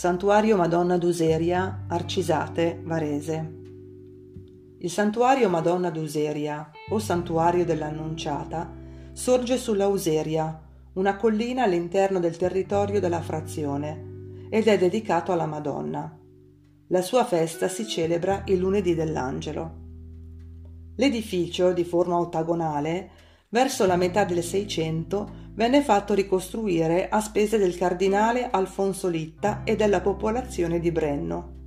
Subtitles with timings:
[0.00, 3.52] Santuario Madonna d'Useria, Arcisate, Varese.
[4.78, 8.72] Il Santuario Madonna d'Useria, o Santuario dell'Annunciata,
[9.12, 10.58] sorge sulla Useria,
[10.94, 16.18] una collina all'interno del territorio della frazione, ed è dedicato alla Madonna.
[16.86, 19.74] La sua festa si celebra il lunedì dell'Angelo.
[20.96, 23.10] L'edificio, di forma ottagonale,
[23.50, 29.76] verso la metà del Seicento venne fatto ricostruire a spese del cardinale Alfonso Litta e
[29.76, 31.58] della popolazione di Brenno.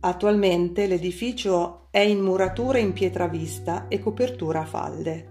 [0.00, 5.30] Attualmente l'edificio è in muratura in pietra vista e copertura a falde.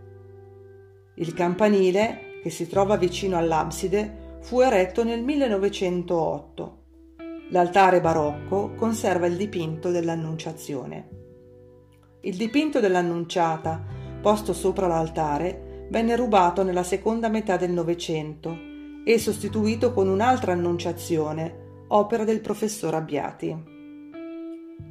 [1.16, 6.80] Il campanile, che si trova vicino all'abside, fu eretto nel 1908.
[7.50, 11.10] L'altare barocco conserva il dipinto dell'Annunciazione.
[12.22, 18.56] Il dipinto dell'Annunciata, posto sopra l'altare, venne rubato nella seconda metà del Novecento
[19.04, 23.70] e sostituito con un'altra Annunciazione, opera del professor Abbiati.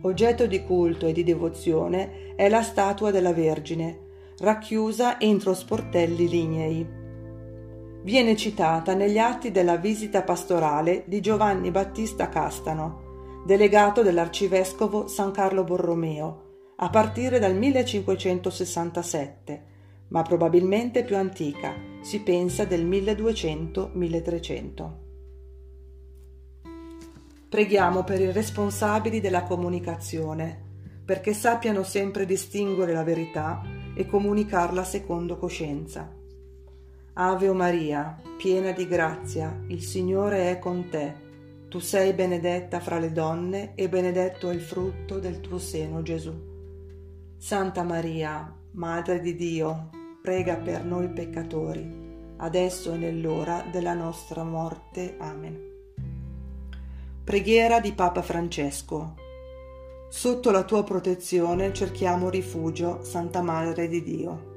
[0.02, 6.98] Oggetto di culto e di devozione è la statua della Vergine, racchiusa entro sportelli lignei.
[8.02, 15.64] Viene citata negli atti della visita pastorale di Giovanni Battista Castano, delegato dell'arcivescovo San Carlo
[15.64, 16.48] Borromeo,
[16.82, 19.64] a partire dal 1567,
[20.08, 24.90] ma probabilmente più antica, si pensa del 1200-1300.
[27.50, 30.68] Preghiamo per i responsabili della comunicazione,
[31.04, 33.60] perché sappiano sempre distinguere la verità
[33.94, 36.10] e comunicarla secondo coscienza.
[37.12, 41.12] Ave Maria, piena di grazia, il Signore è con te.
[41.68, 46.49] Tu sei benedetta fra le donne e benedetto è il frutto del tuo seno, Gesù.
[47.42, 49.88] Santa Maria, Madre di Dio,
[50.20, 55.16] prega per noi peccatori, adesso e nell'ora della nostra morte.
[55.18, 55.58] Amen.
[57.24, 59.14] Preghiera di Papa Francesco.
[60.10, 64.48] Sotto la tua protezione cerchiamo rifugio, Santa Madre di Dio.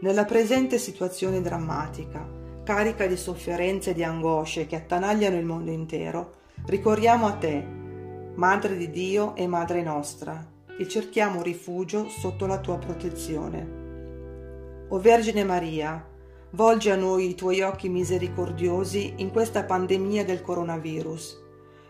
[0.00, 2.28] Nella presente situazione drammatica,
[2.64, 6.32] carica di sofferenze e di angosce che attanagliano il mondo intero,
[6.66, 7.64] ricorriamo a te,
[8.34, 13.82] Madre di Dio e Madre nostra, e cerchiamo rifugio sotto la tua protezione.
[14.88, 16.06] O Vergine Maria,
[16.50, 21.42] volgi a noi i tuoi occhi misericordiosi in questa pandemia del coronavirus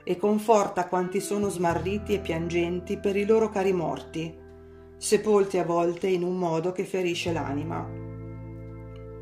[0.05, 4.34] e conforta quanti sono smarriti e piangenti per i loro cari morti,
[4.97, 8.03] sepolti a volte in un modo che ferisce l'anima.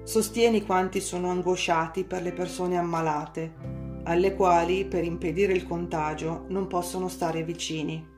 [0.04, 6.66] Sostieni quanti sono angosciati per le persone ammalate, alle quali, per impedire il contagio, non
[6.66, 8.11] possono stare vicini.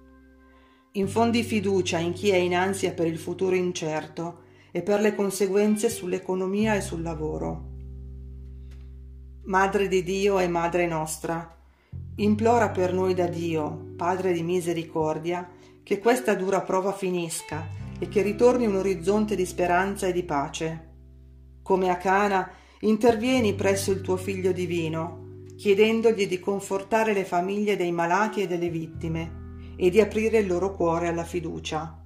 [0.96, 5.88] Infondi fiducia in chi è in ansia per il futuro incerto e per le conseguenze
[5.88, 7.70] sull'economia e sul lavoro.
[9.46, 11.52] Madre di Dio e Madre nostra,
[12.16, 15.50] implora per noi da Dio, Padre di misericordia,
[15.82, 17.66] che questa dura prova finisca
[17.98, 20.92] e che ritorni un orizzonte di speranza e di pace.
[21.60, 22.48] Come a Cana,
[22.82, 28.68] intervieni presso il tuo Figlio divino, chiedendogli di confortare le famiglie dei malati e delle
[28.68, 29.42] vittime
[29.76, 32.02] e di aprire il loro cuore alla fiducia.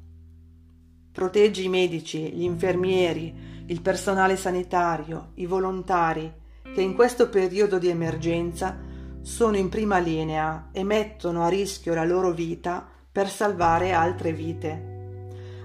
[1.13, 6.33] Proteggi i medici, gli infermieri, il personale sanitario, i volontari,
[6.73, 8.79] che in questo periodo di emergenza
[9.21, 14.97] sono in prima linea e mettono a rischio la loro vita per salvare altre vite.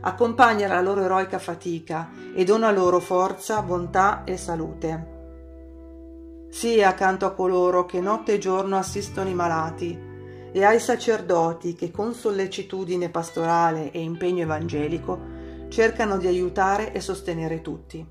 [0.01, 5.11] Accompagna la loro eroica fatica e dona loro forza, bontà e salute.
[6.49, 10.11] Sii accanto a coloro che notte e giorno assistono i malati
[10.53, 15.19] e ai sacerdoti che con sollecitudine pastorale e impegno evangelico
[15.67, 18.05] cercano di aiutare e sostenere tutti.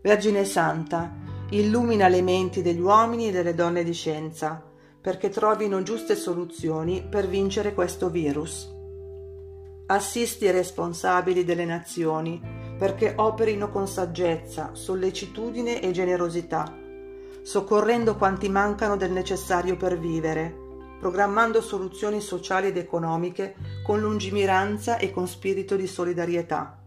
[0.00, 1.12] Vergine Santa,
[1.50, 4.64] illumina le menti degli uomini e delle donne di scienza,
[5.00, 8.72] perché trovino giuste soluzioni per vincere questo virus.
[9.86, 12.40] Assisti i responsabili delle nazioni
[12.78, 16.72] perché operino con saggezza, sollecitudine e generosità,
[17.42, 20.69] soccorrendo quanti mancano del necessario per vivere,
[21.00, 26.78] programmando soluzioni sociali ed economiche con lungimiranza e con spirito di solidarietà.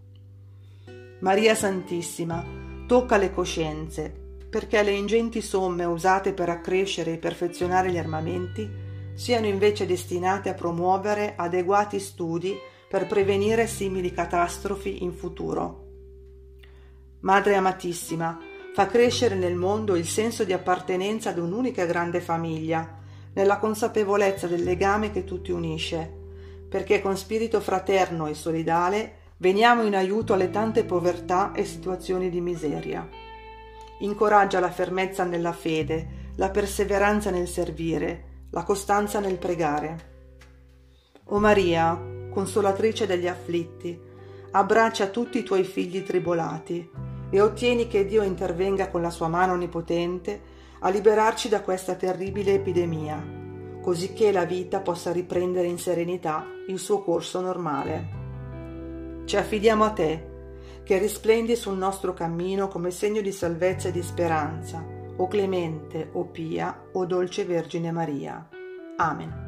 [1.19, 2.45] Maria Santissima,
[2.85, 4.13] tocca le coscienze,
[4.49, 8.69] perché le ingenti somme usate per accrescere e perfezionare gli armamenti
[9.15, 12.55] siano invece destinate a promuovere adeguati studi
[12.87, 15.87] per prevenire simili catastrofi in futuro.
[17.21, 18.39] Madre amatissima,
[18.75, 23.01] fa crescere nel mondo il senso di appartenenza ad un'unica grande famiglia,
[23.33, 26.11] nella consapevolezza del legame che tutti unisce,
[26.69, 32.41] perché con spirito fraterno e solidale veniamo in aiuto alle tante povertà e situazioni di
[32.41, 33.07] miseria.
[33.99, 40.11] Incoraggia la fermezza nella fede, la perseveranza nel servire, la costanza nel pregare.
[41.25, 41.99] O Maria,
[42.29, 43.99] consolatrice degli afflitti,
[44.51, 46.89] abbraccia tutti i tuoi figli tribolati
[47.29, 50.41] e ottieni che Dio intervenga con la sua mano onnipotente
[50.85, 53.25] a liberarci da questa terribile epidemia,
[53.81, 59.21] cosicché la vita possa riprendere in serenità il suo corso normale.
[59.23, 60.31] Ci affidiamo a te,
[60.83, 64.85] che risplendi sul nostro cammino come segno di salvezza e di speranza,
[65.15, 68.49] o clemente, o pia, o dolce Vergine Maria.
[68.97, 69.42] Amen.